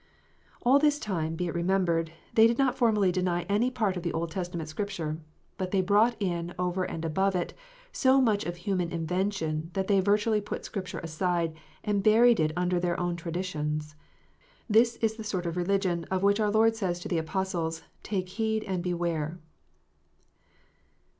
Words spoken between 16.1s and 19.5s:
which our Lord says to the Apostles," Take heed and beware."